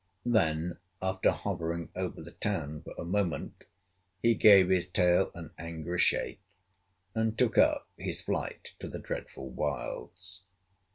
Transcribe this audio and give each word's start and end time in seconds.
Then, 0.25 0.79
after 0.99 1.29
hovering 1.29 1.89
over 1.95 2.23
the 2.23 2.31
town 2.31 2.81
for 2.81 2.95
a 2.97 3.05
moment, 3.05 3.65
he 4.23 4.33
gave 4.33 4.69
his 4.69 4.89
tail 4.89 5.29
an 5.35 5.51
angry 5.59 5.99
shake 5.99 6.41
and 7.13 7.37
took 7.37 7.55
up 7.55 7.87
his 7.99 8.19
flight 8.21 8.73
to 8.79 8.87
the 8.87 8.97
dreadful 8.97 9.51
wilds. 9.51 10.41